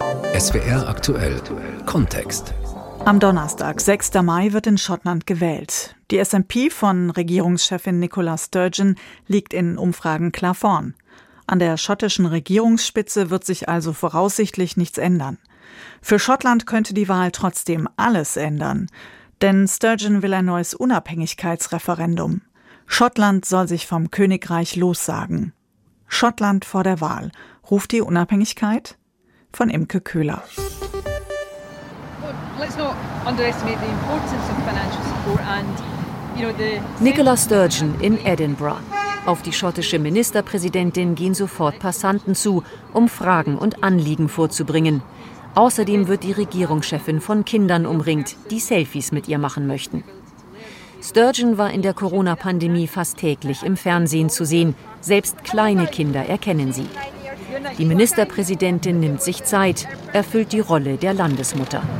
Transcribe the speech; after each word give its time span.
SWR 0.00 0.88
aktuell 0.88 1.40
Kontext. 1.86 2.52
Am 3.04 3.20
Donnerstag, 3.20 3.80
6. 3.80 4.14
Mai, 4.22 4.52
wird 4.52 4.66
in 4.66 4.76
Schottland 4.76 5.24
gewählt. 5.26 5.94
Die 6.10 6.22
SNP 6.22 6.70
von 6.70 7.10
Regierungschefin 7.10 8.00
Nicola 8.00 8.36
Sturgeon 8.36 8.96
liegt 9.28 9.54
in 9.54 9.78
Umfragen 9.78 10.32
klar 10.32 10.54
vorn. 10.54 10.94
An 11.46 11.60
der 11.60 11.76
schottischen 11.76 12.26
Regierungsspitze 12.26 13.30
wird 13.30 13.44
sich 13.44 13.68
also 13.68 13.92
voraussichtlich 13.92 14.76
nichts 14.76 14.98
ändern. 14.98 15.38
Für 16.02 16.18
Schottland 16.18 16.66
könnte 16.66 16.92
die 16.92 17.08
Wahl 17.08 17.30
trotzdem 17.30 17.88
alles 17.96 18.36
ändern. 18.36 18.88
Denn 19.42 19.68
Sturgeon 19.68 20.22
will 20.22 20.34
ein 20.34 20.46
neues 20.46 20.74
Unabhängigkeitsreferendum. 20.74 22.40
Schottland 22.86 23.44
soll 23.44 23.68
sich 23.68 23.86
vom 23.86 24.10
Königreich 24.10 24.74
lossagen. 24.74 25.52
Schottland 26.08 26.64
vor 26.64 26.82
der 26.82 27.00
Wahl. 27.00 27.30
Ruft 27.70 27.92
die 27.92 28.00
Unabhängigkeit? 28.00 28.98
Von 29.54 29.70
Imke 29.70 30.00
Köhler. 30.00 30.42
Nicola 36.98 37.36
Sturgeon 37.36 37.94
in 38.00 38.18
Edinburgh. 38.26 38.80
Auf 39.26 39.42
die 39.42 39.52
schottische 39.52 40.00
Ministerpräsidentin 40.00 41.14
gehen 41.14 41.34
sofort 41.34 41.78
Passanten 41.78 42.34
zu, 42.34 42.64
um 42.92 43.08
Fragen 43.08 43.56
und 43.56 43.84
Anliegen 43.84 44.28
vorzubringen. 44.28 45.02
Außerdem 45.54 46.08
wird 46.08 46.24
die 46.24 46.32
Regierungschefin 46.32 47.20
von 47.20 47.44
Kindern 47.44 47.86
umringt, 47.86 48.34
die 48.50 48.58
Selfies 48.58 49.12
mit 49.12 49.28
ihr 49.28 49.38
machen 49.38 49.68
möchten. 49.68 50.02
Sturgeon 51.00 51.58
war 51.58 51.70
in 51.70 51.82
der 51.82 51.94
Corona-Pandemie 51.94 52.88
fast 52.88 53.18
täglich 53.18 53.62
im 53.62 53.76
Fernsehen 53.76 54.30
zu 54.30 54.44
sehen. 54.44 54.74
Selbst 55.00 55.44
kleine 55.44 55.86
Kinder 55.86 56.26
erkennen 56.26 56.72
sie. 56.72 56.88
Die 57.78 57.84
Ministerpräsidentin 57.84 59.00
nimmt 59.00 59.22
sich 59.22 59.44
Zeit, 59.44 59.88
erfüllt 60.12 60.52
die 60.52 60.60
Rolle 60.60 60.96
der 60.96 61.14
Landesmutter. 61.14 61.82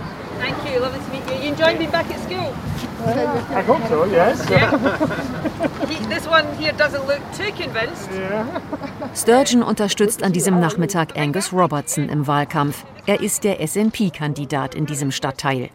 Sturgeon 9.15 9.63
unterstützt 9.63 10.23
an 10.23 10.33
diesem 10.33 10.61
Nachmittag 10.61 11.19
Angus 11.19 11.53
Robertson 11.53 12.09
im 12.09 12.27
Wahlkampf. 12.27 12.85
Er 13.07 13.21
ist 13.21 13.45
der 13.45 13.67
SNP-Kandidat 13.67 14.75
in 14.75 14.87
diesem 14.87 15.11
Stadtteil. 15.11 15.71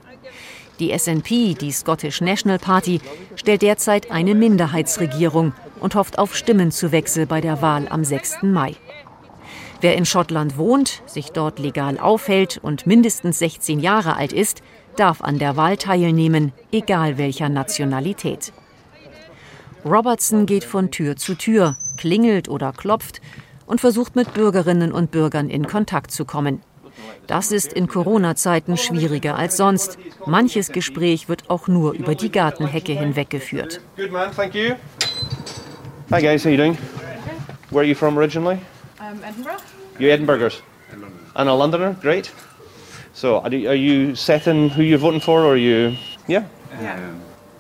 Die 0.80 0.98
SNP, 0.98 1.56
die 1.56 1.72
Scottish 1.72 2.22
National 2.22 2.58
Party, 2.58 3.02
stellt 3.36 3.62
derzeit 3.62 4.12
eine 4.12 4.34
Minderheitsregierung 4.34 5.54
und 5.80 5.96
hofft 5.96 6.18
auf 6.18 6.36
Stimmenzuwächse 6.36 7.26
bei 7.26 7.42
der 7.42 7.62
Wahl 7.62 7.88
am 7.90 8.04
6. 8.04 8.44
Mai. 8.44 8.76
Wer 9.82 9.96
in 9.96 10.06
Schottland 10.06 10.58
wohnt, 10.58 11.02
sich 11.06 11.32
dort 11.32 11.58
legal 11.58 11.98
aufhält 11.98 12.60
und 12.62 12.86
mindestens 12.86 13.40
16 13.40 13.80
Jahre 13.80 14.18
alt 14.18 14.34
ist, 14.34 14.62
darf 14.98 15.22
an 15.22 15.40
der 15.40 15.56
Wahl 15.56 15.78
teilnehmen, 15.78 16.52
egal 16.72 17.18
welcher 17.18 17.48
Nationalität. 17.48 18.52
Robertson 19.86 20.46
geht 20.46 20.66
von 20.66 20.92
Tür 20.92 21.16
zu 21.16 21.36
Tür, 21.36 21.78
klingelt 21.98 22.50
oder 22.50 22.74
klopft 22.74 23.22
und 23.66 23.80
versucht 23.80 24.18
mit 24.18 24.34
Bürgerinnen 24.34 24.92
und 24.92 25.12
Bürgern 25.12 25.50
in 25.50 25.66
Kontakt 25.66 26.12
zu 26.12 26.26
kommen. 26.26 26.62
Das 27.28 27.54
ist 27.54 27.72
in 27.72 27.88
Corona-Zeiten 27.88 28.76
schwieriger 28.76 29.38
als 29.38 29.56
sonst. 29.56 29.98
Manches 30.26 30.74
Gespräch 30.74 31.30
wird 31.30 31.50
auch 31.50 31.70
nur 31.70 31.94
über 31.94 32.16
die 32.16 32.32
Gartenhecke 32.32 32.92
hinweggeführt. 32.92 33.80
Good 33.96 34.12
man, 34.12 34.32
thank 34.36 34.54
you. 34.56 34.74
Hi 36.12 36.22
guys, 36.22 36.44
how 36.44 36.52
you 36.52 36.58
doing? 36.58 36.78
Where 37.70 37.82
are 37.82 37.88
you 37.88 37.96
from 37.96 38.18
originally? 38.18 38.60
Um, 39.00 39.24
Edinburgh. 39.24 39.62
You 39.98 40.10
Edinburghers? 40.10 40.62
And 41.36 41.50
a 41.50 41.54
Londoner? 41.54 41.96
Great. 42.02 42.32
So, 43.14 43.40
are 43.40 43.54
you, 43.54 43.70
are 43.70 43.76
you 43.76 44.16
set 44.16 44.48
in 44.48 44.70
who 44.70 44.84
you're 44.84 44.98
voting 44.98 45.22
for, 45.22 45.42
or 45.44 45.54
are 45.54 45.58
you? 45.58 45.96
Yeah. 46.28 46.46
Yeah. 46.82 47.14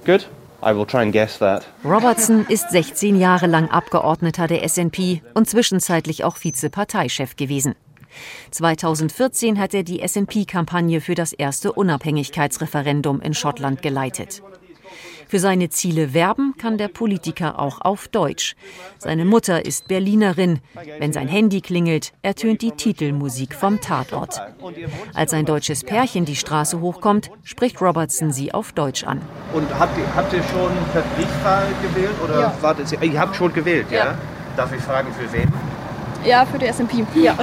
Good. 0.05 0.25
I 0.61 0.73
will 0.73 0.85
try 0.85 1.03
and 1.03 1.13
guess 1.13 1.37
that. 1.37 1.65
Robertson 1.83 2.45
ist 2.49 2.69
16 2.71 3.15
Jahre 3.15 3.47
lang 3.47 3.69
Abgeordneter 3.69 4.47
der 4.47 4.67
SNP 4.67 5.21
und 5.33 5.49
zwischenzeitlich 5.49 6.25
auch 6.25 6.37
Vizeparteichef 6.43 7.37
gewesen. 7.37 7.75
2014 8.51 9.59
hat 9.59 9.73
er 9.73 9.83
die 9.83 10.05
SNP-Kampagne 10.05 10.99
für 10.99 11.15
das 11.15 11.31
erste 11.31 11.71
Unabhängigkeitsreferendum 11.71 13.21
in 13.21 13.33
Schottland 13.33 13.81
geleitet. 13.81 14.41
Für 15.29 15.37
seine 15.37 15.69
Ziele 15.69 16.15
werben 16.15 16.55
kann 16.57 16.79
der 16.79 16.87
Politiker 16.87 17.59
auch 17.59 17.81
auf 17.81 18.07
Deutsch. 18.07 18.55
Seine 18.97 19.25
Mutter 19.25 19.63
ist 19.63 19.87
Berlinerin. 19.87 20.59
Wenn 20.97 21.13
sein 21.13 21.27
Handy 21.27 21.61
klingelt, 21.61 22.13
ertönt 22.23 22.63
die 22.63 22.71
Titelmusik 22.71 23.53
vom 23.53 23.79
Tatort. 23.79 24.41
Als 25.13 25.31
ein 25.33 25.45
deutsches 25.45 25.83
Pärchen 25.83 26.25
die 26.25 26.35
Straße 26.35 26.81
hochkommt, 26.81 27.29
spricht 27.43 27.79
Robertson 27.79 28.31
sie 28.31 28.55
auf 28.55 28.71
Deutsch 28.71 29.03
an. 29.03 29.21
Und 29.53 29.69
habt 29.79 29.95
ihr, 29.99 30.15
habt 30.15 30.33
ihr 30.33 30.41
schon 30.41 30.71
per 30.93 31.03
Briefwahl 31.15 31.67
gewählt 31.83 32.15
oder 32.23 32.41
Ja. 32.41 32.57
wartet 32.61 32.91
ihr? 32.91 33.03
Ihr 33.03 33.19
habt 33.19 33.35
schon 33.35 33.53
gewählt, 33.53 33.85
ja? 33.91 33.97
Ja. 33.97 34.17
Darf 34.57 34.73
ich 34.73 34.81
fragen, 34.81 35.13
für 35.13 35.31
wen? 35.31 35.53
Ja, 36.25 36.43
für 36.43 36.57
die 36.57 36.65
SMP. 36.65 37.03
Ja. 37.13 37.37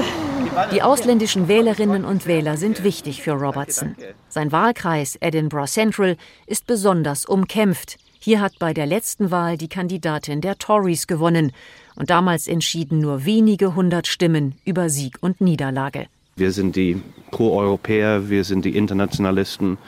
Die 0.72 0.82
ausländischen 0.82 1.48
Wählerinnen 1.48 2.04
und 2.04 2.26
Wähler 2.26 2.56
sind 2.56 2.82
wichtig 2.82 3.22
für 3.22 3.32
Robertson. 3.32 3.94
Sein 4.28 4.52
Wahlkreis 4.52 5.16
Edinburgh 5.20 5.70
Central 5.70 6.16
ist 6.46 6.66
besonders 6.66 7.24
umkämpft. 7.26 7.98
Hier 8.18 8.40
hat 8.40 8.58
bei 8.58 8.74
der 8.74 8.86
letzten 8.86 9.30
Wahl 9.30 9.56
die 9.56 9.68
Kandidatin 9.68 10.40
der 10.40 10.58
Tories 10.58 11.06
gewonnen 11.06 11.52
und 11.94 12.10
damals 12.10 12.48
entschieden 12.48 12.98
nur 12.98 13.24
wenige 13.24 13.74
hundert 13.74 14.06
Stimmen 14.06 14.56
über 14.64 14.88
Sieg 14.90 15.18
und 15.20 15.40
Niederlage. 15.40 16.06
Wir 16.36 16.52
sind 16.52 16.76
die 16.76 17.00
Pro-Europäer, 17.30 18.28
wir 18.28 18.44
sind 18.44 18.64
die 18.64 18.76
Internationalisten. 18.76 19.78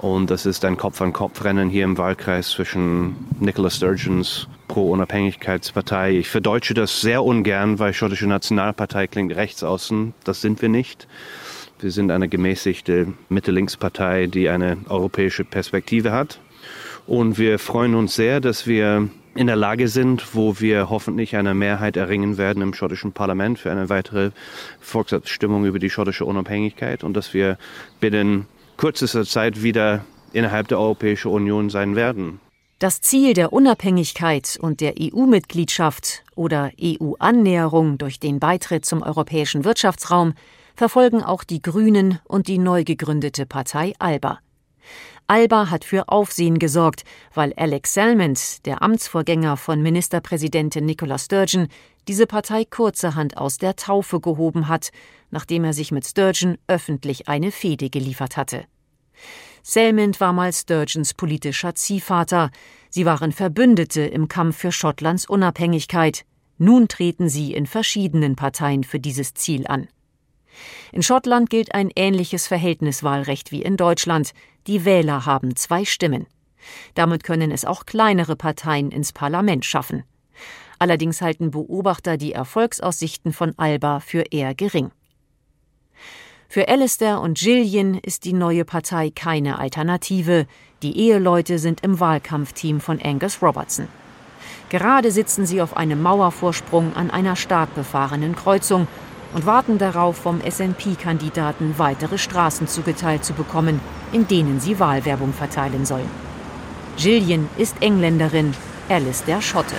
Und 0.00 0.30
das 0.30 0.46
ist 0.46 0.64
ein 0.64 0.76
Kopf-an-Kopf-Rennen 0.76 1.68
hier 1.68 1.84
im 1.84 1.98
Wahlkreis 1.98 2.50
zwischen 2.50 3.16
Nicola 3.38 3.68
Sturgeons 3.68 4.48
Pro-Unabhängigkeitspartei. 4.70 6.12
Ich 6.18 6.28
verdeutsche 6.28 6.74
das 6.74 7.00
sehr 7.00 7.24
ungern, 7.24 7.80
weil 7.80 7.92
schottische 7.92 8.28
Nationalpartei 8.28 9.08
klingt 9.08 9.34
rechts 9.34 9.64
außen. 9.64 10.14
Das 10.22 10.40
sind 10.40 10.62
wir 10.62 10.68
nicht. 10.68 11.08
Wir 11.80 11.90
sind 11.90 12.12
eine 12.12 12.28
gemäßigte 12.28 13.08
Mitte-Links-Partei, 13.30 14.28
die 14.28 14.48
eine 14.48 14.76
europäische 14.88 15.44
Perspektive 15.44 16.12
hat. 16.12 16.38
Und 17.08 17.36
wir 17.36 17.58
freuen 17.58 17.96
uns 17.96 18.14
sehr, 18.14 18.40
dass 18.40 18.68
wir 18.68 19.08
in 19.34 19.48
der 19.48 19.56
Lage 19.56 19.88
sind, 19.88 20.36
wo 20.36 20.60
wir 20.60 20.88
hoffentlich 20.88 21.34
eine 21.34 21.52
Mehrheit 21.52 21.96
erringen 21.96 22.38
werden 22.38 22.62
im 22.62 22.72
schottischen 22.72 23.10
Parlament 23.10 23.58
für 23.58 23.72
eine 23.72 23.88
weitere 23.88 24.30
Volksabstimmung 24.78 25.64
über 25.64 25.80
die 25.80 25.90
schottische 25.90 26.24
Unabhängigkeit 26.24 27.02
und 27.02 27.14
dass 27.14 27.34
wir 27.34 27.58
binnen 27.98 28.46
kürzester 28.76 29.24
Zeit 29.24 29.64
wieder 29.64 30.04
innerhalb 30.32 30.68
der 30.68 30.78
Europäischen 30.78 31.32
Union 31.32 31.70
sein 31.70 31.96
werden. 31.96 32.38
Das 32.80 33.02
Ziel 33.02 33.34
der 33.34 33.52
Unabhängigkeit 33.52 34.56
und 34.58 34.80
der 34.80 34.94
EU-Mitgliedschaft 34.98 36.24
oder 36.34 36.70
EU-Annäherung 36.82 37.98
durch 37.98 38.18
den 38.18 38.40
Beitritt 38.40 38.86
zum 38.86 39.02
europäischen 39.02 39.64
Wirtschaftsraum 39.64 40.32
verfolgen 40.76 41.22
auch 41.22 41.44
die 41.44 41.60
Grünen 41.60 42.20
und 42.24 42.48
die 42.48 42.56
neu 42.56 42.84
gegründete 42.84 43.44
Partei 43.44 43.92
ALBA. 43.98 44.38
ALBA 45.26 45.68
hat 45.68 45.84
für 45.84 46.08
Aufsehen 46.08 46.58
gesorgt, 46.58 47.02
weil 47.34 47.52
Alex 47.52 47.92
Salmond, 47.92 48.64
der 48.64 48.80
Amtsvorgänger 48.80 49.58
von 49.58 49.82
Ministerpräsidentin 49.82 50.86
Nicola 50.86 51.18
Sturgeon, 51.18 51.68
diese 52.08 52.26
Partei 52.26 52.64
kurzerhand 52.64 53.36
aus 53.36 53.58
der 53.58 53.76
Taufe 53.76 54.20
gehoben 54.20 54.68
hat, 54.68 54.88
nachdem 55.30 55.64
er 55.64 55.74
sich 55.74 55.92
mit 55.92 56.06
Sturgeon 56.06 56.56
öffentlich 56.66 57.28
eine 57.28 57.52
Fehde 57.52 57.90
geliefert 57.90 58.38
hatte. 58.38 58.64
Salmond 59.62 60.20
war 60.20 60.32
mal 60.32 60.52
Sturgeons 60.52 61.14
politischer 61.14 61.74
Ziehvater. 61.74 62.50
Sie 62.88 63.04
waren 63.04 63.32
Verbündete 63.32 64.02
im 64.02 64.28
Kampf 64.28 64.58
für 64.58 64.72
Schottlands 64.72 65.26
Unabhängigkeit. 65.26 66.24
Nun 66.58 66.88
treten 66.88 67.28
sie 67.28 67.54
in 67.54 67.66
verschiedenen 67.66 68.36
Parteien 68.36 68.84
für 68.84 69.00
dieses 69.00 69.34
Ziel 69.34 69.66
an. 69.66 69.88
In 70.92 71.02
Schottland 71.02 71.50
gilt 71.50 71.74
ein 71.74 71.90
ähnliches 71.94 72.46
Verhältniswahlrecht 72.46 73.52
wie 73.52 73.62
in 73.62 73.76
Deutschland. 73.76 74.32
Die 74.66 74.84
Wähler 74.84 75.26
haben 75.26 75.56
zwei 75.56 75.84
Stimmen. 75.84 76.26
Damit 76.94 77.24
können 77.24 77.50
es 77.50 77.64
auch 77.64 77.86
kleinere 77.86 78.36
Parteien 78.36 78.90
ins 78.90 79.12
Parlament 79.12 79.64
schaffen. 79.64 80.04
Allerdings 80.78 81.20
halten 81.22 81.50
Beobachter 81.50 82.16
die 82.16 82.32
Erfolgsaussichten 82.32 83.32
von 83.32 83.54
Alba 83.58 84.00
für 84.00 84.24
eher 84.30 84.54
gering. 84.54 84.90
Für 86.52 86.66
Alistair 86.66 87.20
und 87.20 87.38
Gillian 87.38 87.94
ist 87.94 88.24
die 88.24 88.32
neue 88.32 88.64
Partei 88.64 89.12
keine 89.14 89.60
Alternative. 89.60 90.48
Die 90.82 90.98
Eheleute 90.98 91.60
sind 91.60 91.84
im 91.84 92.00
Wahlkampfteam 92.00 92.80
von 92.80 93.00
Angus 93.00 93.40
Robertson. 93.40 93.86
Gerade 94.68 95.12
sitzen 95.12 95.46
sie 95.46 95.62
auf 95.62 95.76
einem 95.76 96.02
Mauervorsprung 96.02 96.96
an 96.96 97.12
einer 97.12 97.36
stark 97.36 97.72
befahrenen 97.76 98.34
Kreuzung 98.34 98.88
und 99.32 99.46
warten 99.46 99.78
darauf, 99.78 100.16
vom 100.16 100.40
SNP-Kandidaten 100.40 101.74
weitere 101.76 102.18
Straßen 102.18 102.66
zugeteilt 102.66 103.24
zu 103.24 103.32
bekommen, 103.32 103.78
in 104.10 104.26
denen 104.26 104.58
sie 104.58 104.80
Wahlwerbung 104.80 105.32
verteilen 105.32 105.86
sollen. 105.86 106.10
Gillian 106.96 107.48
ist 107.58 107.80
Engländerin, 107.80 108.54
Alistair 108.90 109.40
Schotte. 109.40 109.76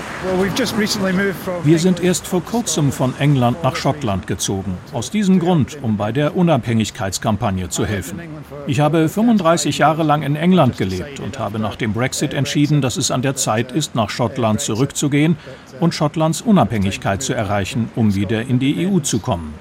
Wir 1.63 1.79
sind 1.79 2.01
erst 2.01 2.25
vor 2.25 2.41
kurzem 2.41 2.93
von 2.93 3.13
England 3.19 3.61
nach 3.61 3.75
Schottland 3.75 4.25
gezogen. 4.25 4.77
Aus 4.93 5.11
diesem 5.11 5.39
Grund, 5.39 5.77
um 5.81 5.97
bei 5.97 6.13
der 6.13 6.37
Unabhängigkeitskampagne 6.37 7.67
zu 7.67 7.85
helfen. 7.85 8.21
Ich 8.67 8.79
habe 8.79 9.09
35 9.09 9.79
Jahre 9.79 10.03
lang 10.03 10.23
in 10.23 10.37
England 10.37 10.77
gelebt 10.77 11.19
und 11.19 11.39
habe 11.39 11.59
nach 11.59 11.75
dem 11.75 11.91
Brexit 11.91 12.33
entschieden, 12.33 12.81
dass 12.81 12.95
es 12.95 13.11
an 13.11 13.21
der 13.21 13.35
Zeit 13.35 13.73
ist, 13.73 13.95
nach 13.95 14.09
Schottland 14.09 14.61
zurückzugehen 14.61 15.35
und 15.81 15.93
Schottlands 15.93 16.41
Unabhängigkeit 16.41 17.21
zu 17.21 17.33
erreichen, 17.33 17.91
um 17.97 18.15
wieder 18.15 18.43
in 18.43 18.59
die 18.59 18.87
EU 18.87 18.99
zu 18.99 19.19
kommen. 19.19 19.53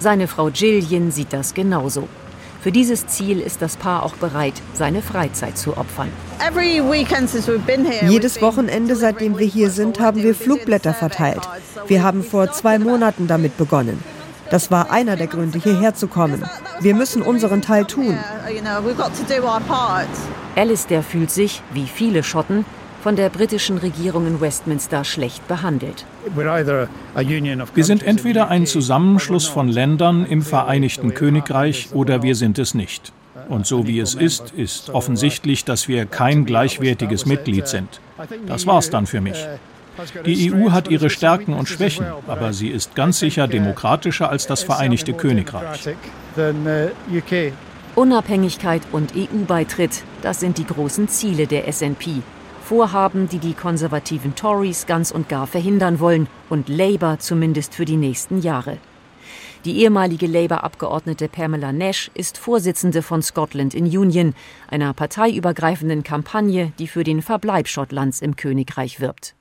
Seine 0.00 0.26
Frau 0.26 0.48
Jillian 0.48 1.12
sieht 1.12 1.32
das 1.32 1.54
genauso. 1.54 2.08
Für 2.62 2.70
dieses 2.70 3.08
Ziel 3.08 3.40
ist 3.40 3.60
das 3.60 3.76
Paar 3.76 4.04
auch 4.04 4.14
bereit, 4.14 4.54
seine 4.74 5.02
Freizeit 5.02 5.58
zu 5.58 5.76
opfern. 5.76 6.08
Jedes 8.08 8.40
Wochenende, 8.40 8.94
seitdem 8.94 9.36
wir 9.36 9.46
hier 9.48 9.68
sind, 9.70 9.98
haben 9.98 10.22
wir 10.22 10.32
Flugblätter 10.32 10.94
verteilt. 10.94 11.40
Wir 11.88 12.04
haben 12.04 12.22
vor 12.22 12.52
zwei 12.52 12.78
Monaten 12.78 13.26
damit 13.26 13.56
begonnen. 13.56 14.02
Das 14.48 14.70
war 14.70 14.92
einer 14.92 15.16
der 15.16 15.26
Gründe, 15.26 15.58
hierher 15.58 15.94
zu 15.94 16.06
kommen. 16.06 16.44
Wir 16.80 16.94
müssen 16.94 17.22
unseren 17.22 17.62
Teil 17.62 17.84
tun. 17.84 18.16
Alistair 20.54 21.02
fühlt 21.02 21.30
sich, 21.32 21.62
wie 21.72 21.86
viele 21.86 22.22
Schotten, 22.22 22.64
von 23.02 23.16
der 23.16 23.30
britischen 23.30 23.78
Regierung 23.78 24.26
in 24.28 24.40
Westminster 24.40 25.02
schlecht 25.04 25.46
behandelt. 25.48 26.06
Wir 26.34 27.84
sind 27.84 28.02
entweder 28.04 28.48
ein 28.48 28.64
Zusammenschluss 28.66 29.46
von 29.46 29.68
Ländern 29.68 30.24
im 30.24 30.42
Vereinigten 30.42 31.12
Königreich 31.12 31.88
oder 31.92 32.22
wir 32.22 32.36
sind 32.36 32.60
es 32.60 32.74
nicht. 32.74 33.12
Und 33.48 33.66
so 33.66 33.88
wie 33.88 33.98
es 33.98 34.14
ist, 34.14 34.52
ist 34.52 34.90
offensichtlich, 34.90 35.64
dass 35.64 35.88
wir 35.88 36.06
kein 36.06 36.44
gleichwertiges 36.44 37.26
Mitglied 37.26 37.66
sind. 37.66 38.00
Das 38.46 38.66
war's 38.66 38.88
dann 38.90 39.06
für 39.06 39.20
mich. 39.20 39.46
Die 40.24 40.52
EU 40.52 40.70
hat 40.70 40.88
ihre 40.88 41.10
Stärken 41.10 41.54
und 41.54 41.68
Schwächen, 41.68 42.06
aber 42.28 42.52
sie 42.52 42.68
ist 42.68 42.94
ganz 42.94 43.18
sicher 43.18 43.48
demokratischer 43.48 44.30
als 44.30 44.46
das 44.46 44.62
Vereinigte 44.62 45.12
Königreich. 45.12 45.88
Unabhängigkeit 47.94 48.82
und 48.90 49.12
EU-Beitritt, 49.14 50.02
das 50.22 50.40
sind 50.40 50.56
die 50.56 50.64
großen 50.64 51.08
Ziele 51.08 51.46
der 51.46 51.70
SNP. 51.70 52.22
Vorhaben, 52.72 53.28
die 53.28 53.38
die 53.38 53.52
konservativen 53.52 54.34
Tories 54.34 54.86
ganz 54.86 55.10
und 55.10 55.28
gar 55.28 55.46
verhindern 55.46 56.00
wollen 56.00 56.26
und 56.48 56.70
Labour 56.70 57.18
zumindest 57.18 57.74
für 57.74 57.84
die 57.84 57.98
nächsten 57.98 58.40
Jahre. 58.40 58.78
Die 59.66 59.82
ehemalige 59.82 60.26
Labour-Abgeordnete 60.26 61.28
Pamela 61.28 61.70
Nash 61.70 62.10
ist 62.14 62.38
Vorsitzende 62.38 63.02
von 63.02 63.20
Scotland 63.20 63.74
in 63.74 63.84
Union, 63.84 64.32
einer 64.70 64.94
parteiübergreifenden 64.94 66.02
Kampagne, 66.02 66.72
die 66.78 66.88
für 66.88 67.04
den 67.04 67.20
Verbleib 67.20 67.68
Schottlands 67.68 68.22
im 68.22 68.36
Königreich 68.36 69.00
wirbt. 69.00 69.34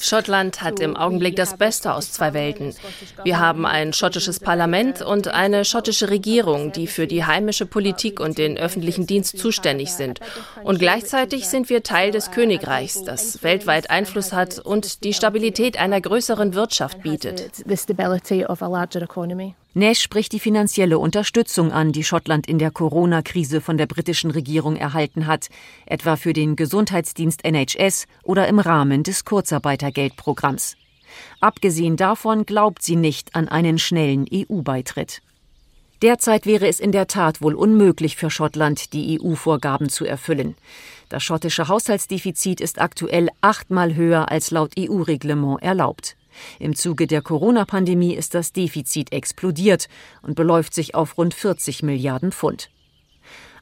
Schottland 0.00 0.62
hat 0.62 0.80
im 0.80 0.96
Augenblick 0.96 1.34
das 1.34 1.56
Beste 1.56 1.94
aus 1.94 2.12
zwei 2.12 2.34
Welten. 2.34 2.74
Wir 3.24 3.38
haben 3.38 3.64
ein 3.64 3.92
schottisches 3.92 4.38
Parlament 4.38 5.00
und 5.00 5.28
eine 5.28 5.64
schottische 5.64 6.10
Regierung, 6.10 6.72
die 6.72 6.86
für 6.86 7.06
die 7.06 7.24
heimische 7.24 7.64
Politik 7.64 8.20
und 8.20 8.36
den 8.38 8.58
öffentlichen 8.58 9.06
Dienst 9.06 9.38
zuständig 9.38 9.92
sind. 9.92 10.20
Und 10.62 10.78
gleichzeitig 10.78 11.48
sind 11.48 11.70
wir 11.70 11.82
Teil 11.82 12.10
des 12.10 12.30
Königreichs, 12.30 13.02
das 13.02 13.42
weltweit 13.42 13.88
Einfluss 13.90 14.32
hat 14.32 14.58
und 14.58 15.02
die 15.02 15.14
Stabilität 15.14 15.78
einer 15.78 16.00
größeren 16.00 16.54
Wirtschaft 16.54 17.02
bietet. 17.02 17.50
Nash 19.72 20.00
spricht 20.00 20.32
die 20.32 20.40
finanzielle 20.40 20.98
Unterstützung 20.98 21.70
an, 21.70 21.92
die 21.92 22.02
Schottland 22.02 22.48
in 22.48 22.58
der 22.58 22.72
Corona-Krise 22.72 23.60
von 23.60 23.78
der 23.78 23.86
britischen 23.86 24.32
Regierung 24.32 24.74
erhalten 24.74 25.28
hat, 25.28 25.46
etwa 25.86 26.16
für 26.16 26.32
den 26.32 26.56
Gesundheitsdienst 26.56 27.44
NHS 27.44 28.06
oder 28.24 28.48
im 28.48 28.58
Rahmen 28.58 29.04
des 29.04 29.24
Kurzarbeitergeldprogramms. 29.24 30.76
Abgesehen 31.40 31.96
davon 31.96 32.46
glaubt 32.46 32.82
sie 32.82 32.96
nicht 32.96 33.36
an 33.36 33.46
einen 33.46 33.78
schnellen 33.78 34.26
EU-Beitritt. 34.32 35.22
Derzeit 36.02 36.46
wäre 36.46 36.66
es 36.66 36.80
in 36.80 36.90
der 36.90 37.06
Tat 37.06 37.40
wohl 37.40 37.54
unmöglich 37.54 38.16
für 38.16 38.30
Schottland, 38.30 38.92
die 38.92 39.20
EU-Vorgaben 39.20 39.88
zu 39.88 40.04
erfüllen. 40.04 40.56
Das 41.10 41.22
schottische 41.22 41.68
Haushaltsdefizit 41.68 42.60
ist 42.60 42.80
aktuell 42.80 43.28
achtmal 43.40 43.94
höher 43.94 44.32
als 44.32 44.50
laut 44.50 44.72
EU-Reglement 44.76 45.62
erlaubt. 45.62 46.16
Im 46.58 46.74
Zuge 46.74 47.06
der 47.06 47.22
Corona-Pandemie 47.22 48.14
ist 48.14 48.34
das 48.34 48.52
Defizit 48.52 49.12
explodiert 49.12 49.88
und 50.22 50.34
beläuft 50.34 50.74
sich 50.74 50.94
auf 50.94 51.18
rund 51.18 51.34
40 51.34 51.82
Milliarden 51.82 52.32
Pfund. 52.32 52.70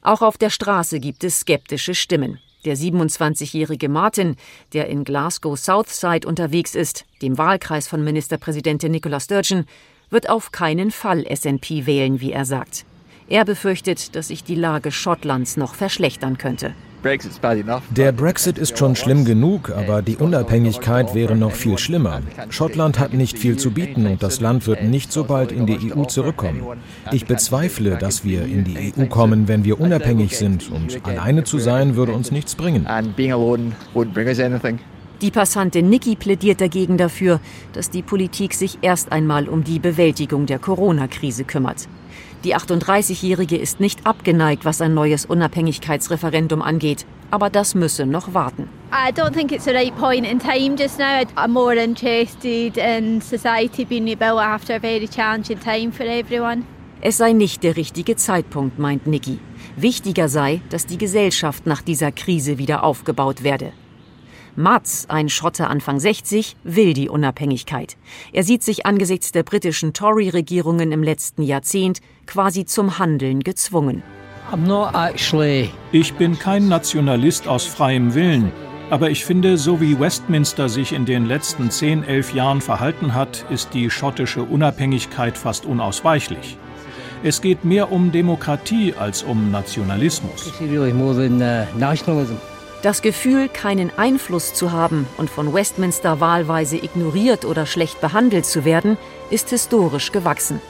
Auch 0.01 0.21
auf 0.21 0.37
der 0.37 0.49
Straße 0.49 0.99
gibt 0.99 1.23
es 1.23 1.41
skeptische 1.41 1.95
Stimmen. 1.95 2.39
Der 2.65 2.75
27-jährige 2.75 3.87
Martin, 3.87 4.35
der 4.73 4.87
in 4.87 5.05
Glasgow 5.05 5.57
Southside 5.57 6.27
unterwegs 6.27 6.75
ist, 6.75 7.05
dem 7.21 7.37
Wahlkreis 7.37 7.87
von 7.87 8.03
Ministerpräsidentin 8.03 8.91
Nicola 8.91 9.19
Sturgeon, 9.19 9.65
wird 10.09 10.29
auf 10.29 10.51
keinen 10.51 10.91
Fall 10.91 11.25
SNP 11.25 11.85
wählen, 11.85 12.19
wie 12.19 12.33
er 12.33 12.45
sagt. 12.45 12.85
Er 13.29 13.45
befürchtet, 13.45 14.15
dass 14.15 14.29
sich 14.29 14.43
die 14.43 14.55
Lage 14.55 14.91
Schottlands 14.91 15.55
noch 15.55 15.75
verschlechtern 15.75 16.37
könnte. 16.37 16.73
Der 17.91 18.11
Brexit 18.11 18.57
ist 18.57 18.77
schon 18.77 18.95
schlimm 18.95 19.23
genug, 19.23 19.71
aber 19.71 20.01
die 20.01 20.17
Unabhängigkeit 20.17 21.15
wäre 21.15 21.35
noch 21.35 21.53
viel 21.53 21.77
schlimmer. 21.77 22.21
Schottland 22.49 22.99
hat 22.99 23.13
nicht 23.13 23.37
viel 23.37 23.57
zu 23.57 23.71
bieten 23.71 24.05
und 24.05 24.21
das 24.21 24.41
Land 24.41 24.67
wird 24.67 24.83
nicht 24.83 25.11
so 25.11 25.23
bald 25.23 25.51
in 25.51 25.65
die 25.65 25.93
EU 25.93 26.03
zurückkommen. 26.05 26.61
Ich 27.11 27.25
bezweifle, 27.25 27.97
dass 27.97 28.25
wir 28.25 28.43
in 28.43 28.65
die 28.65 28.93
EU 28.97 29.05
kommen, 29.05 29.47
wenn 29.47 29.63
wir 29.63 29.79
unabhängig 29.79 30.37
sind 30.37 30.69
und 30.69 31.05
alleine 31.05 31.45
zu 31.45 31.57
sein 31.57 31.95
würde 31.95 32.11
uns 32.11 32.31
nichts 32.31 32.55
bringen. 32.55 32.85
Die 35.21 35.31
Passantin 35.31 35.89
Niki 35.89 36.15
plädiert 36.15 36.61
dagegen 36.61 36.97
dafür, 36.97 37.41
dass 37.73 37.89
die 37.89 38.01
Politik 38.01 38.53
sich 38.53 38.79
erst 38.81 39.11
einmal 39.11 39.49
um 39.49 39.65
die 39.65 39.79
Bewältigung 39.79 40.45
der 40.45 40.59
Corona-Krise 40.59 41.43
kümmert. 41.43 41.89
Die 42.45 42.55
38-Jährige 42.55 43.57
ist 43.57 43.81
nicht 43.81 44.05
abgeneigt, 44.05 44.63
was 44.63 44.81
ein 44.81 44.93
neues 44.93 45.25
Unabhängigkeitsreferendum 45.25 46.61
angeht. 46.61 47.05
Aber 47.31 47.49
das 47.49 47.75
müsse 47.75 48.05
noch 48.05 48.33
warten. 48.33 48.69
I 48.91 49.11
don't 49.11 49.33
think 49.33 49.51
it's 49.51 49.65
the 49.65 49.71
right 49.71 49.95
point 49.97 50.25
in 50.25 50.39
time 50.39 50.75
just 50.77 50.97
now. 50.97 51.21
I'm 51.35 51.49
more 51.49 51.75
interested 51.75 52.77
in 52.77 53.21
society 53.21 53.83
being 53.83 54.05
rebuilt 54.05 54.39
after 54.39 54.75
a 54.75 54.79
very 54.79 55.07
challenging 55.07 55.59
time 55.59 55.91
for 55.91 56.05
everyone. 56.05 56.63
Es 57.01 57.17
sei 57.17 57.33
nicht 57.33 57.63
der 57.63 57.75
richtige 57.75 58.15
Zeitpunkt, 58.15 58.79
meint 58.79 59.05
Nikki. 59.05 59.39
Wichtiger 59.75 60.27
sei, 60.27 60.61
dass 60.69 60.85
die 60.85 60.97
Gesellschaft 60.97 61.65
nach 61.65 61.81
dieser 61.81 62.11
Krise 62.11 62.57
wieder 62.57 62.83
aufgebaut 62.83 63.43
werde. 63.43 63.73
Mats, 64.55 65.05
ein 65.09 65.29
Schotter 65.29 65.69
Anfang 65.69 65.99
60, 65.99 66.55
will 66.63 66.93
die 66.93 67.09
Unabhängigkeit. 67.09 67.97
Er 68.33 68.43
sieht 68.43 68.63
sich 68.63 68.85
angesichts 68.85 69.31
der 69.31 69.43
britischen 69.43 69.93
Tory-Regierungen 69.93 70.91
im 70.91 71.03
letzten 71.03 71.43
Jahrzehnt 71.43 72.01
quasi 72.25 72.65
zum 72.65 72.99
Handeln 72.99 73.41
gezwungen. 73.41 74.03
Ich 75.91 76.13
bin 76.13 76.37
kein 76.37 76.67
Nationalist 76.67 77.47
aus 77.47 77.65
freiem 77.65 78.15
Willen, 78.15 78.51
aber 78.89 79.11
ich 79.11 79.23
finde, 79.23 79.57
so 79.57 79.79
wie 79.79 79.99
Westminster 79.99 80.69
sich 80.69 80.93
in 80.93 81.05
den 81.05 81.27
letzten 81.27 81.69
10, 81.69 82.03
11 82.03 82.33
Jahren 82.33 82.61
verhalten 82.61 83.13
hat, 83.13 83.45
ist 83.51 83.73
die 83.73 83.91
schottische 83.91 84.41
Unabhängigkeit 84.41 85.37
fast 85.37 85.65
unausweichlich. 85.65 86.57
Es 87.21 87.41
geht 87.41 87.65
mehr 87.65 87.91
um 87.91 88.11
Demokratie 88.11 88.93
als 88.97 89.23
um 89.23 89.51
Nationalismus. 89.51 90.51
Das 92.81 93.01
Gefühl, 93.01 93.49
keinen 93.49 93.91
Einfluss 93.97 94.53
zu 94.53 94.71
haben 94.71 95.05
und 95.17 95.29
von 95.29 95.53
Westminster 95.53 96.21
wahlweise 96.21 96.77
ignoriert 96.77 97.43
oder 97.43 97.65
schlecht 97.65 97.99
behandelt 97.99 98.45
zu 98.45 98.63
werden, 98.63 98.97
ist 99.29 99.49
historisch 99.49 100.13
gewachsen. 100.13 100.61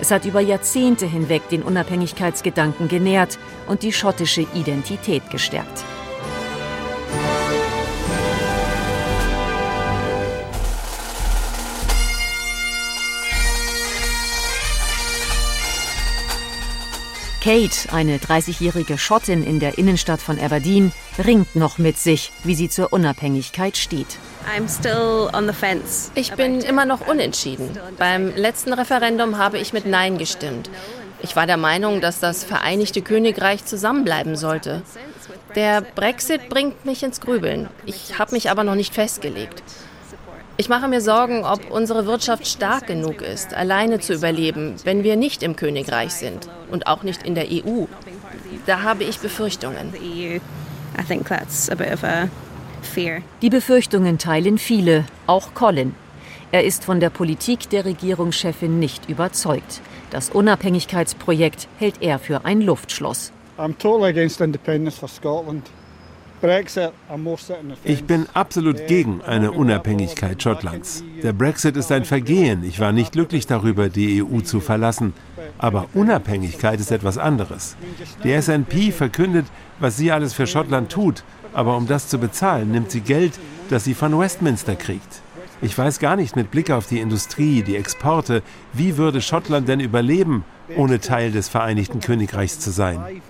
Es 0.00 0.10
hat 0.10 0.24
über 0.24 0.40
Jahrzehnte 0.40 1.06
hinweg 1.06 1.48
den 1.50 1.62
Unabhängigkeitsgedanken 1.62 2.88
genährt 2.88 3.38
und 3.68 3.84
die 3.84 3.92
schottische 3.92 4.44
Identität 4.54 5.30
gestärkt. 5.30 5.84
Kate, 17.42 17.92
eine 17.92 18.18
30-jährige 18.18 18.98
Schottin 18.98 19.42
in 19.42 19.58
der 19.58 19.76
Innenstadt 19.76 20.20
von 20.20 20.38
Aberdeen, 20.38 20.92
ringt 21.18 21.56
noch 21.56 21.76
mit 21.76 21.98
sich, 21.98 22.30
wie 22.44 22.54
sie 22.54 22.68
zur 22.68 22.92
Unabhängigkeit 22.92 23.76
steht. 23.76 24.06
Ich 26.14 26.32
bin 26.34 26.60
immer 26.60 26.84
noch 26.84 27.08
unentschieden. 27.08 27.76
Beim 27.98 28.32
letzten 28.36 28.72
Referendum 28.72 29.38
habe 29.38 29.58
ich 29.58 29.72
mit 29.72 29.86
Nein 29.86 30.18
gestimmt. 30.18 30.70
Ich 31.20 31.34
war 31.34 31.48
der 31.48 31.56
Meinung, 31.56 32.00
dass 32.00 32.20
das 32.20 32.44
Vereinigte 32.44 33.02
Königreich 33.02 33.64
zusammenbleiben 33.64 34.36
sollte. 34.36 34.82
Der 35.56 35.80
Brexit 35.80 36.48
bringt 36.48 36.84
mich 36.84 37.02
ins 37.02 37.20
Grübeln. 37.20 37.68
Ich 37.86 38.20
habe 38.20 38.34
mich 38.36 38.50
aber 38.50 38.62
noch 38.62 38.76
nicht 38.76 38.94
festgelegt. 38.94 39.64
Ich 40.58 40.68
mache 40.68 40.86
mir 40.86 41.00
Sorgen, 41.00 41.44
ob 41.44 41.70
unsere 41.70 42.06
Wirtschaft 42.06 42.46
stark 42.46 42.86
genug 42.86 43.22
ist, 43.22 43.54
alleine 43.54 44.00
zu 44.00 44.12
überleben, 44.12 44.74
wenn 44.84 45.02
wir 45.02 45.16
nicht 45.16 45.42
im 45.42 45.56
Königreich 45.56 46.12
sind 46.12 46.48
und 46.70 46.86
auch 46.86 47.02
nicht 47.02 47.22
in 47.22 47.34
der 47.34 47.46
EU. 47.50 47.86
Da 48.66 48.82
habe 48.82 49.04
ich 49.04 49.18
Befürchtungen. 49.18 49.94
E 49.94 50.40
Die 53.40 53.50
Befürchtungen 53.50 54.18
teilen 54.18 54.58
viele, 54.58 55.04
auch 55.26 55.54
Colin. 55.54 55.94
Er 56.52 56.64
ist 56.64 56.84
von 56.84 57.00
der 57.00 57.08
Politik 57.08 57.70
der 57.70 57.86
Regierungschefin 57.86 58.78
nicht 58.78 59.08
überzeugt. 59.08 59.80
Das 60.10 60.28
Unabhängigkeitsprojekt 60.28 61.66
hält 61.78 62.02
er 62.02 62.18
für 62.18 62.44
ein 62.44 62.60
Luftschloss. 62.60 63.32
Ich 67.84 68.04
bin 68.04 68.26
absolut 68.34 68.86
gegen 68.88 69.22
eine 69.22 69.52
Unabhängigkeit 69.52 70.42
Schottlands. 70.42 71.04
Der 71.22 71.32
Brexit 71.32 71.76
ist 71.76 71.92
ein 71.92 72.04
Vergehen. 72.04 72.64
Ich 72.64 72.80
war 72.80 72.92
nicht 72.92 73.12
glücklich 73.12 73.46
darüber, 73.46 73.88
die 73.88 74.22
EU 74.22 74.40
zu 74.40 74.60
verlassen. 74.60 75.14
Aber 75.58 75.86
Unabhängigkeit 75.94 76.80
ist 76.80 76.90
etwas 76.90 77.16
anderes. 77.16 77.76
Die 78.24 78.32
SNP 78.32 78.92
verkündet, 78.92 79.46
was 79.78 79.96
sie 79.96 80.10
alles 80.10 80.34
für 80.34 80.46
Schottland 80.46 80.90
tut. 80.90 81.22
Aber 81.52 81.76
um 81.76 81.86
das 81.86 82.08
zu 82.08 82.18
bezahlen, 82.18 82.72
nimmt 82.72 82.90
sie 82.90 83.02
Geld, 83.02 83.38
das 83.70 83.84
sie 83.84 83.94
von 83.94 84.18
Westminster 84.18 84.74
kriegt. 84.74 85.22
Ich 85.60 85.78
weiß 85.78 86.00
gar 86.00 86.16
nicht 86.16 86.34
mit 86.34 86.50
Blick 86.50 86.72
auf 86.72 86.88
die 86.88 86.98
Industrie, 86.98 87.62
die 87.62 87.76
Exporte, 87.76 88.42
wie 88.72 88.96
würde 88.96 89.20
Schottland 89.20 89.68
denn 89.68 89.78
überleben, 89.78 90.44
ohne 90.76 90.98
Teil 90.98 91.30
des 91.30 91.48
Vereinigten 91.48 92.00
Königreichs 92.00 92.58
zu 92.58 92.72
sein. 92.72 93.22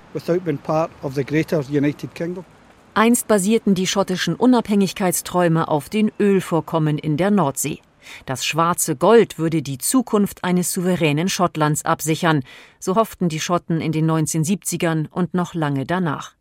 Einst 2.95 3.27
basierten 3.27 3.75
die 3.75 3.87
schottischen 3.87 4.37
Unabhängigkeitsträume 4.37 5.69
auf 5.69 5.89
den 5.89 6.13
Ölvorkommen 6.21 6.99
in 6.99 7.17
der 7.17 7.31
Nordsee. 7.31 7.81
Das 8.27 8.45
schwarze 8.45 8.97
Gold 8.97 9.39
würde 9.39 9.63
die 9.63 9.79
Zukunft 9.79 10.45
eines 10.45 10.73
souveränen 10.73 11.31
Schottlands 11.31 11.87
absichern, 11.87 12.43
so 12.79 12.97
hofften 12.97 13.31
die 13.31 13.41
Schotten 13.41 13.81
in 13.81 13.93
den 13.93 14.11
1970ern 14.11 15.09
und 15.09 15.33
noch 15.33 15.55
lange 15.55 15.87
danach. 15.87 16.35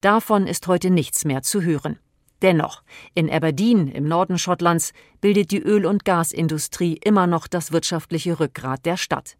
Davon 0.00 0.48
ist 0.48 0.66
heute 0.66 0.90
nichts 0.90 1.24
mehr 1.24 1.42
zu 1.42 1.62
hören. 1.62 2.00
Dennoch, 2.40 2.82
in 3.14 3.30
Aberdeen 3.30 3.86
im 3.86 4.08
Norden 4.08 4.38
Schottlands 4.38 4.92
bildet 5.20 5.52
die 5.52 5.62
Öl- 5.62 5.86
und 5.86 6.04
Gasindustrie 6.04 6.94
immer 6.94 7.28
noch 7.28 7.46
das 7.46 7.70
wirtschaftliche 7.70 8.40
Rückgrat 8.40 8.84
der 8.86 8.96
Stadt. 8.96 9.36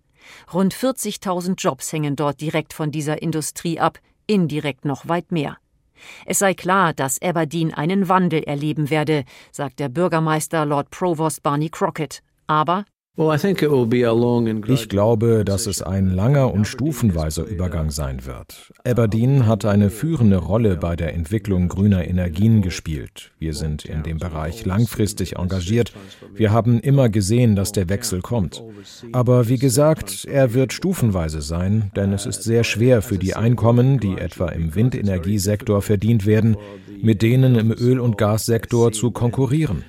Rund 0.54 0.72
40.000 0.72 1.56
Jobs 1.56 1.92
hängen 1.92 2.14
dort 2.14 2.40
direkt 2.40 2.72
von 2.72 2.92
dieser 2.92 3.20
Industrie 3.20 3.80
ab, 3.80 3.98
indirekt 4.28 4.84
noch 4.84 5.08
weit 5.08 5.32
mehr. 5.32 5.58
Es 6.26 6.38
sei 6.38 6.54
klar, 6.54 6.92
dass 6.92 7.20
Aberdeen 7.22 7.72
einen 7.74 8.08
Wandel 8.08 8.42
erleben 8.42 8.90
werde, 8.90 9.24
sagt 9.50 9.80
der 9.80 9.88
Bürgermeister 9.88 10.64
Lord 10.66 10.90
Provost 10.90 11.42
Barney 11.42 11.68
Crockett. 11.68 12.22
Aber 12.46 12.84
ich 14.68 14.88
glaube, 14.88 15.44
dass 15.44 15.66
es 15.66 15.82
ein 15.82 16.08
langer 16.08 16.50
und 16.50 16.64
stufenweiser 16.64 17.44
Übergang 17.44 17.90
sein 17.90 18.24
wird. 18.24 18.72
Aberdeen 18.86 19.46
hat 19.46 19.66
eine 19.66 19.90
führende 19.90 20.38
Rolle 20.38 20.78
bei 20.78 20.96
der 20.96 21.12
Entwicklung 21.12 21.68
grüner 21.68 22.08
Energien 22.08 22.62
gespielt. 22.62 23.30
Wir 23.38 23.52
sind 23.52 23.84
in 23.84 24.02
dem 24.02 24.16
Bereich 24.16 24.64
langfristig 24.64 25.36
engagiert. 25.36 25.92
Wir 26.32 26.52
haben 26.52 26.80
immer 26.80 27.10
gesehen, 27.10 27.54
dass 27.54 27.72
der 27.72 27.90
Wechsel 27.90 28.22
kommt. 28.22 28.62
Aber 29.12 29.46
wie 29.46 29.58
gesagt, 29.58 30.24
er 30.24 30.54
wird 30.54 30.72
stufenweise 30.72 31.42
sein, 31.42 31.90
denn 31.94 32.14
es 32.14 32.24
ist 32.24 32.44
sehr 32.44 32.64
schwer 32.64 33.02
für 33.02 33.18
die 33.18 33.36
Einkommen, 33.36 34.00
die 34.00 34.16
etwa 34.16 34.48
im 34.48 34.74
Windenergiesektor 34.74 35.82
verdient 35.82 36.24
werden, 36.24 36.56
mit 37.02 37.20
denen 37.20 37.56
im 37.56 37.72
Öl- 37.72 38.00
und 38.00 38.16
Gassektor 38.16 38.90
zu 38.90 39.10
konkurrieren. 39.10 39.84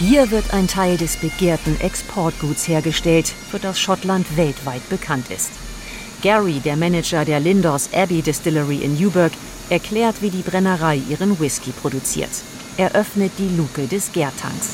Hier 0.00 0.30
wird 0.30 0.54
ein 0.54 0.66
Teil 0.66 0.96
des 0.96 1.18
begehrten 1.18 1.78
Exportguts 1.78 2.66
hergestellt, 2.66 3.28
für 3.28 3.58
das 3.58 3.78
Schottland 3.78 4.34
weltweit 4.34 4.88
bekannt 4.88 5.30
ist. 5.30 5.50
Gary, 6.22 6.58
der 6.60 6.76
Manager 6.76 7.26
der 7.26 7.38
Lindors 7.38 7.92
Abbey 7.92 8.22
Distillery 8.22 8.78
in 8.78 8.98
Newburgh, 8.98 9.36
erklärt, 9.68 10.22
wie 10.22 10.30
die 10.30 10.40
Brennerei 10.40 11.02
ihren 11.10 11.38
Whisky 11.38 11.70
produziert. 11.72 12.30
Er 12.78 12.94
öffnet 12.94 13.32
die 13.36 13.54
Luke 13.54 13.86
des 13.88 14.10
Gärtanks. 14.12 14.70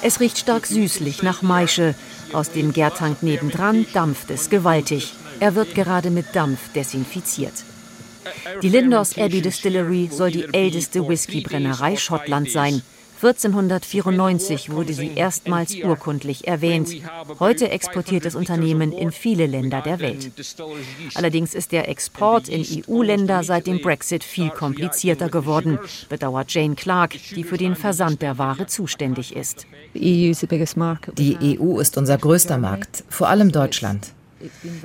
Es 0.00 0.20
riecht 0.20 0.38
stark 0.38 0.64
süßlich 0.64 1.22
nach 1.22 1.42
Maische. 1.42 1.94
Aus 2.32 2.52
dem 2.52 2.72
Gärtank 2.72 3.22
nebendran 3.22 3.84
dampft 3.92 4.30
es 4.30 4.48
gewaltig. 4.48 5.12
Er 5.40 5.54
wird 5.54 5.74
gerade 5.74 6.10
mit 6.10 6.34
Dampf 6.34 6.72
desinfiziert. 6.74 7.64
Die 8.62 8.68
Lindors 8.68 9.18
Abbey 9.18 9.40
Distillery 9.40 10.08
soll 10.10 10.30
die 10.30 10.46
älteste 10.52 11.06
Whiskybrennerei 11.08 11.96
Schottlands 11.96 12.52
sein. 12.52 12.82
1494 13.16 14.70
wurde 14.70 14.92
sie 14.92 15.12
erstmals 15.14 15.74
urkundlich 15.74 16.46
erwähnt. 16.46 16.90
Heute 17.40 17.70
exportiert 17.70 18.26
das 18.26 18.34
Unternehmen 18.34 18.92
in 18.92 19.12
viele 19.12 19.46
Länder 19.46 19.80
der 19.80 20.00
Welt. 20.00 20.30
Allerdings 21.14 21.54
ist 21.54 21.72
der 21.72 21.88
Export 21.88 22.48
in 22.48 22.66
EU-Länder 22.86 23.42
seit 23.42 23.66
dem 23.66 23.80
Brexit 23.80 24.24
viel 24.24 24.50
komplizierter 24.50 25.30
geworden, 25.30 25.78
bedauert 26.08 26.52
Jane 26.52 26.74
Clark, 26.74 27.14
die 27.34 27.44
für 27.44 27.56
den 27.56 27.76
Versand 27.76 28.20
der 28.20 28.36
Ware 28.36 28.66
zuständig 28.66 29.34
ist. 29.34 29.66
Die 29.94 31.58
EU 31.58 31.78
ist 31.78 31.96
unser 31.96 32.18
größter 32.18 32.58
Markt, 32.58 33.04
vor 33.08 33.28
allem 33.28 33.52
Deutschland. 33.52 34.12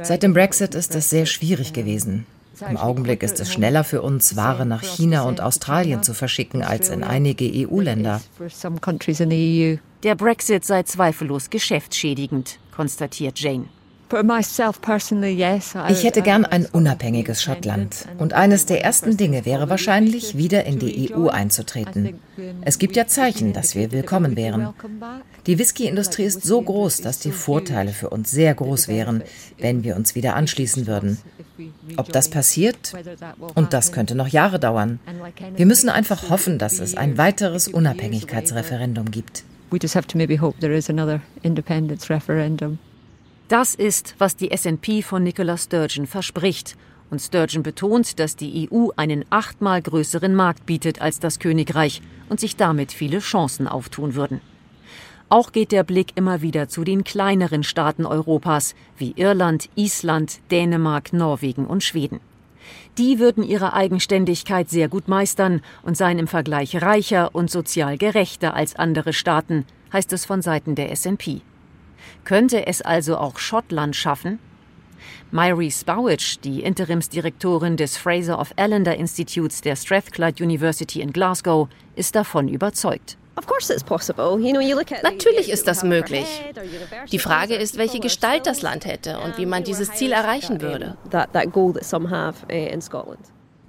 Seit 0.01 0.23
dem 0.23 0.33
Brexit 0.33 0.75
ist 0.75 0.95
es 0.95 1.09
sehr 1.09 1.25
schwierig 1.25 1.73
gewesen. 1.73 2.25
Im 2.67 2.77
Augenblick 2.77 3.23
ist 3.23 3.39
es 3.39 3.51
schneller 3.51 3.83
für 3.83 4.01
uns, 4.01 4.35
Ware 4.35 4.65
nach 4.65 4.83
China 4.83 5.23
und 5.23 5.41
Australien 5.41 6.03
zu 6.03 6.13
verschicken 6.13 6.63
als 6.63 6.89
in 6.89 7.03
einige 7.03 7.45
EU-Länder. 7.45 8.21
Der 10.03 10.15
Brexit 10.15 10.65
sei 10.65 10.83
zweifellos 10.83 11.49
geschäftsschädigend, 11.49 12.59
konstatiert 12.75 13.39
Jane. 13.39 13.65
Ich 14.11 16.03
hätte 16.03 16.21
gern 16.23 16.45
ein 16.45 16.65
unabhängiges 16.65 17.43
Schottland. 17.43 18.07
Und 18.17 18.33
eines 18.33 18.65
der 18.65 18.83
ersten 18.83 19.17
Dinge 19.17 19.45
wäre 19.45 19.69
wahrscheinlich, 19.69 20.35
wieder 20.35 20.65
in 20.65 20.79
die 20.79 21.13
EU 21.13 21.27
einzutreten. 21.27 22.19
Es 22.61 22.79
gibt 22.79 22.95
ja 22.95 23.05
Zeichen, 23.05 23.53
dass 23.53 23.75
wir 23.75 23.91
willkommen 23.91 24.35
wären. 24.35 24.73
Die 25.45 25.59
Whisky-Industrie 25.59 26.23
ist 26.23 26.43
so 26.43 26.61
groß, 26.61 27.01
dass 27.01 27.19
die 27.19 27.31
Vorteile 27.31 27.91
für 27.91 28.09
uns 28.09 28.31
sehr 28.31 28.55
groß 28.55 28.87
wären, 28.87 29.23
wenn 29.59 29.83
wir 29.83 29.95
uns 29.95 30.15
wieder 30.15 30.35
anschließen 30.35 30.87
würden. 30.87 31.19
Ob 31.97 32.11
das 32.11 32.29
passiert? 32.29 32.93
Und 33.53 33.73
das 33.73 33.91
könnte 33.91 34.15
noch 34.15 34.27
Jahre 34.27 34.59
dauern. 34.59 34.99
Wir 35.55 35.65
müssen 35.65 35.89
einfach 35.89 36.29
hoffen, 36.29 36.57
dass 36.57 36.79
es 36.79 36.97
ein 36.97 37.17
weiteres 37.17 37.67
Unabhängigkeitsreferendum 37.67 39.11
gibt. 39.11 39.43
We 39.71 39.77
just 39.79 39.95
have 39.95 40.07
to 40.07 40.17
maybe 40.17 40.41
hope 40.41 40.59
there 40.59 40.75
is 40.75 40.89
another 40.89 41.21
independence 41.43 42.09
referendum. 42.09 42.79
Das 43.49 43.73
ist, 43.73 44.13
was 44.19 44.35
die 44.35 44.55
SNP 44.55 45.01
von 45.01 45.23
Nicola 45.23 45.57
Sturgeon 45.57 46.05
verspricht. 46.05 46.77
Und 47.09 47.19
Sturgeon 47.19 47.63
betont, 47.63 48.19
dass 48.19 48.35
die 48.35 48.69
EU 48.71 48.89
einen 48.95 49.25
achtmal 49.31 49.81
größeren 49.81 50.35
Markt 50.35 50.67
bietet 50.67 51.01
als 51.01 51.19
das 51.19 51.39
Königreich 51.39 52.03
und 52.29 52.39
sich 52.39 52.57
damit 52.57 52.91
viele 52.91 53.17
Chancen 53.17 53.67
auftun 53.67 54.13
würden. 54.13 54.39
Auch 55.29 55.51
geht 55.51 55.71
der 55.71 55.83
Blick 55.83 56.11
immer 56.13 56.43
wieder 56.43 56.69
zu 56.69 56.83
den 56.83 57.03
kleineren 57.03 57.63
Staaten 57.63 58.05
Europas 58.05 58.75
wie 58.99 59.13
Irland, 59.15 59.67
Island, 59.75 60.41
Dänemark, 60.51 61.11
Norwegen 61.11 61.65
und 61.65 61.83
Schweden. 61.83 62.19
Die 62.99 63.17
würden 63.17 63.43
ihre 63.43 63.73
Eigenständigkeit 63.73 64.69
sehr 64.69 64.89
gut 64.89 65.07
meistern 65.07 65.61
und 65.81 65.97
seien 65.97 66.19
im 66.19 66.27
Vergleich 66.27 66.83
reicher 66.83 67.33
und 67.33 67.49
sozial 67.49 67.97
gerechter 67.97 68.53
als 68.53 68.75
andere 68.75 69.11
Staaten, 69.11 69.65
heißt 69.91 70.13
es 70.13 70.25
von 70.25 70.43
Seiten 70.43 70.75
der 70.75 70.95
SNP. 70.95 71.41
Könnte 72.23 72.67
es 72.67 72.81
also 72.81 73.17
auch 73.17 73.39
Schottland 73.39 73.95
schaffen? 73.95 74.39
Myri 75.31 75.69
Spowich, 75.71 76.39
die 76.39 76.61
Interimsdirektorin 76.61 77.77
des 77.77 77.97
Fraser 77.97 78.39
of 78.39 78.51
Allender 78.57 78.95
Instituts 78.95 79.61
der 79.61 79.75
Strathclyde 79.75 80.43
University 80.43 81.01
in 81.01 81.13
Glasgow, 81.13 81.67
ist 81.95 82.15
davon 82.15 82.47
überzeugt. 82.47 83.17
Natürlich 85.03 85.49
ist 85.49 85.67
das 85.67 85.83
möglich. 85.83 86.25
Die 87.11 87.19
Frage 87.19 87.55
ist, 87.55 87.77
welche 87.77 87.99
Gestalt 87.99 88.47
das 88.47 88.61
Land 88.61 88.85
hätte 88.85 89.19
und 89.19 89.37
wie 89.37 89.45
man 89.45 89.63
dieses 89.63 89.91
Ziel 89.93 90.11
erreichen 90.11 90.61
würde. 90.61 90.97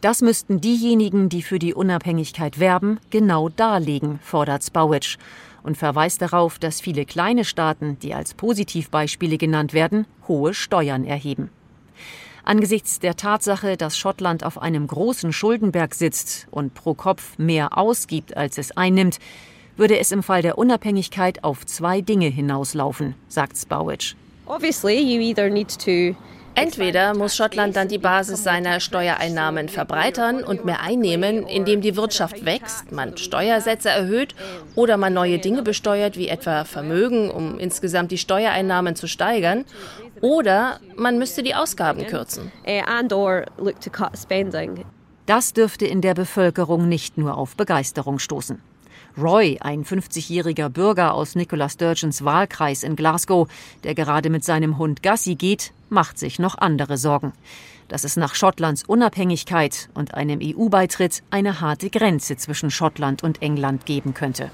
Das 0.01 0.23
müssten 0.23 0.61
diejenigen, 0.61 1.29
die 1.29 1.43
für 1.43 1.59
die 1.59 1.75
Unabhängigkeit 1.75 2.59
werben, 2.59 2.99
genau 3.11 3.51
darlegen, 3.51 4.19
fordert 4.23 4.65
Spowich 4.65 5.19
und 5.63 5.77
verweist 5.77 6.23
darauf, 6.23 6.59
dass 6.59 6.81
viele 6.81 7.05
kleine 7.05 7.45
Staaten, 7.45 7.99
die 8.01 8.15
als 8.15 8.35
Positivbeispiele 8.35 9.39
genannt 9.39 9.73
werden, 9.73 10.07
hohe 10.29 10.55
Steuern 10.55 11.05
erheben. 11.05 11.51
Angesichts 12.45 12.99
der 12.99 13.17
Tatsache, 13.17 13.77
dass 13.77 13.99
Schottland 13.99 14.45
auf 14.45 14.61
einem 14.61 14.87
großen 14.87 15.33
Schuldenberg 15.33 15.95
sitzt 15.95 16.49
und 16.51 16.75
pro 16.75 16.95
Kopf 16.95 17.39
mehr 17.39 17.77
ausgibt, 17.77 18.37
als 18.37 18.59
es 18.59 18.77
einnimmt, 18.77 19.19
würde 19.77 19.99
es 19.99 20.13
im 20.13 20.23
Fall 20.23 20.43
der 20.43 20.59
Unabhängigkeit 20.59 21.45
auf 21.45 21.65
zwei 21.67 22.01
Dinge 22.01 22.27
hinauslaufen, 22.27 23.15
sagt 23.29 23.57
Spowich. 23.57 24.17
Obviously, 24.47 24.99
you 24.99 25.21
either 25.21 25.49
need 25.49 25.69
to 25.69 26.17
Entweder 26.55 27.15
muss 27.15 27.37
Schottland 27.37 27.77
dann 27.77 27.89
die 27.89 27.99
Basis 27.99 28.43
seiner 28.45 28.81
Steuereinnahmen 28.81 29.69
verbreitern 29.69 30.43
und 30.45 30.65
mehr 30.65 30.81
einnehmen, 30.81 31.47
indem 31.47 31.81
die 31.81 31.97
Wirtschaft 31.97 32.45
wächst, 32.45 32.93
man 32.93 33.17
Steuersätze 33.17 33.89
erhöht 33.89 34.35
oder 34.75 34.97
man 34.97 35.15
neue 35.15 35.39
Dinge 35.39 35.63
besteuert, 35.63 36.17
wie 36.17 36.29
etwa 36.29 36.65
Vermögen, 36.65 37.31
um 37.31 37.59
insgesamt 37.59 38.11
die 38.11 38.19
Steuereinnahmen 38.19 38.97
zu 38.97 39.07
steigern, 39.07 39.65
oder 40.21 40.81
man 40.97 41.19
müsste 41.19 41.43
die 41.43 41.55
Ausgaben 41.55 42.07
kürzen. 42.07 42.53
Das 45.27 45.53
dürfte 45.53 45.87
in 45.87 46.01
der 46.01 46.15
Bevölkerung 46.15 46.89
nicht 46.89 47.17
nur 47.17 47.39
auf 47.39 47.57
Begeisterung 47.57 48.19
stoßen. 48.19 48.61
Roy, 49.19 49.59
ein 49.61 49.85
50-jähriger 49.85 50.69
Bürger 50.69 51.15
aus 51.15 51.35
Nicola 51.35 51.69
Sturgeons 51.69 52.25
Wahlkreis 52.25 52.83
in 52.83 52.97
Glasgow, 52.97 53.49
der 53.83 53.95
gerade 53.95 54.31
mit 54.31 54.45
seinem 54.45 54.79
Hund 54.79 55.03
Gassi 55.03 55.35
geht, 55.35 55.73
macht 55.89 56.19
sich 56.19 56.39
noch 56.39 56.57
andere 56.59 56.97
Sorgen. 56.97 57.33
Dass 57.89 58.05
es 58.05 58.17
nach 58.17 58.35
Schottlands 58.35 58.85
Unabhängigkeit 58.85 59.89
und 59.95 60.15
einem 60.15 60.39
EU-Beitritt 60.41 61.23
eine 61.31 61.61
harte 61.61 61.91
Grenze 61.91 62.37
zwischen 62.37 62.71
Schottland 62.71 63.25
und 63.25 63.43
England 63.43 63.85
geben 63.85 64.15
könnte. 64.15 64.51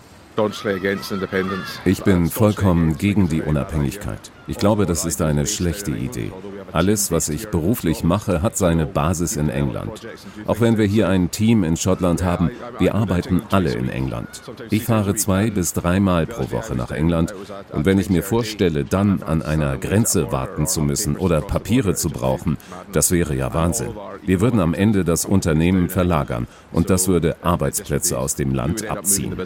Ich 1.84 2.02
bin 2.02 2.28
vollkommen 2.28 2.98
gegen 2.98 3.28
die 3.28 3.42
Unabhängigkeit. 3.42 4.30
Ich 4.46 4.58
glaube, 4.58 4.86
das 4.86 5.04
ist 5.04 5.22
eine 5.22 5.46
schlechte 5.46 5.90
Idee. 5.90 6.32
Alles, 6.72 7.10
was 7.10 7.28
ich 7.28 7.48
beruflich 7.48 8.04
mache, 8.04 8.42
hat 8.42 8.56
seine 8.56 8.86
Basis 8.86 9.36
in 9.36 9.48
England. 9.48 10.06
Auch 10.46 10.60
wenn 10.60 10.78
wir 10.78 10.84
hier 10.84 11.08
ein 11.08 11.30
Team 11.30 11.64
in 11.64 11.76
Schottland 11.76 12.22
haben, 12.22 12.50
wir 12.78 12.94
arbeiten 12.94 13.42
alle 13.50 13.72
in 13.72 13.88
England. 13.88 14.42
Ich 14.70 14.84
fahre 14.84 15.14
zwei 15.14 15.50
bis 15.50 15.72
dreimal 15.72 16.26
pro 16.26 16.50
Woche 16.50 16.74
nach 16.74 16.90
England 16.90 17.34
und 17.72 17.86
wenn 17.86 17.98
ich 17.98 18.10
mir 18.10 18.22
vorstelle, 18.22 18.84
dann 18.84 19.22
an 19.22 19.42
einer 19.42 19.76
Grenze 19.78 20.32
warten 20.32 20.66
zu 20.66 20.82
müssen 20.82 21.16
oder 21.16 21.40
Papiere 21.40 21.94
zu 21.94 22.10
brauchen, 22.10 22.58
das 22.92 23.10
wäre 23.10 23.34
ja 23.34 23.54
Wahnsinn. 23.54 23.94
Wir 24.24 24.40
würden 24.40 24.60
am 24.60 24.74
Ende 24.74 25.04
das 25.04 25.24
Unternehmen 25.24 25.88
verlagern 25.88 26.46
und 26.72 26.90
das 26.90 27.08
würde 27.08 27.36
Arbeitsplätze 27.42 28.18
aus 28.18 28.34
dem 28.34 28.54
Land 28.54 28.88
abziehen 28.88 29.36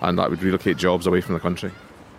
and 0.00 0.18
that 0.18 0.30
would 0.30 0.42
relocate 0.42 0.76
jobs 0.78 1.06
away 1.06 1.20
from 1.20 1.34
the 1.34 1.40
country. 1.40 1.70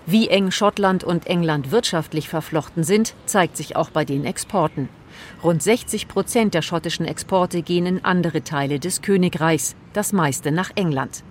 Wie 0.06 0.30
eng 0.30 0.52
Schottland 0.52 1.04
und 1.04 1.28
England 1.28 1.72
wirtschaftlich 1.72 2.30
verflochten 2.30 2.84
sind, 2.84 3.14
zeigt 3.26 3.58
sich 3.58 3.76
auch 3.76 3.90
bei 3.90 4.06
den 4.06 4.24
Exporten. 4.24 4.88
Rund 5.44 5.62
60 5.62 6.08
Prozent 6.08 6.54
der 6.54 6.62
schottischen 6.62 7.06
Exporte 7.06 7.62
gehen 7.62 7.86
in 7.86 8.06
andere 8.06 8.44
Teile 8.44 8.80
des 8.80 9.02
Königreichs, 9.02 9.76
das 9.94 10.14
meiste 10.14 10.52
nach 10.52 10.72
England. 10.76 11.24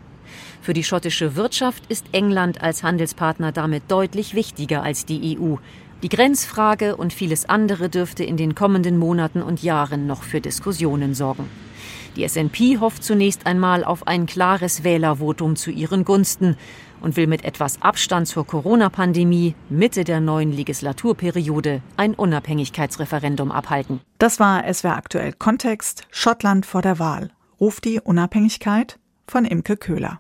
Für 0.61 0.75
die 0.75 0.85
schottische 0.85 1.37
Wirtschaft 1.37 1.85
ist 1.89 2.07
England 2.13 2.61
als 2.61 2.83
Handelspartner 2.83 3.53
damit 3.53 3.85
deutlich 3.89 4.35
wichtiger 4.35 4.83
als 4.83 5.07
die 5.07 5.39
EU. 5.39 5.57
Die 6.03 6.09
Grenzfrage 6.09 6.97
und 6.97 7.13
vieles 7.15 7.49
andere 7.49 7.89
dürfte 7.89 8.25
in 8.25 8.37
den 8.37 8.55
kommenden 8.55 8.99
Monaten 8.99 9.41
und 9.41 9.63
Jahren 9.63 10.07
noch 10.07 10.23
für 10.23 10.43
Diskussionen 10.43 11.15
sorgen. 11.15 11.49
Die 12.17 12.27
SNP 12.27 12.81
hofft 12.81 13.05
zunächst 13.05 13.47
einmal 13.47 13.85
auf 13.85 14.07
ein 14.07 14.27
klares 14.27 14.85
Wählervotum 14.85 15.57
zu 15.57 15.71
ihren 15.71 16.05
Gunsten 16.05 16.57
und 17.01 17.17
will 17.17 17.27
mit 17.27 17.45
etwas 17.45 17.83
Abstand 17.83 18.29
zur 18.29 18.47
Corona-Pandemie 18.47 19.55
Mitte 19.69 20.05
der 20.05 20.21
neuen 20.21 20.53
Legislaturperiode 20.53 21.83
ein 21.97 22.15
Unabhängigkeitsreferendum 22.15 23.53
abhalten. 23.53 24.01
Das 24.19 24.41
war 24.41 24.73
SWR 24.73 24.97
aktuell 24.97 25.33
Kontext 25.33 26.07
Schottland 26.11 26.65
vor 26.65 26.83
der 26.83 26.99
Wahl. 26.99 27.31
Ruft 27.61 27.85
die 27.85 28.01
Unabhängigkeit 28.01 28.99
von 29.27 29.45
Imke 29.45 29.77
Köhler. 29.77 30.15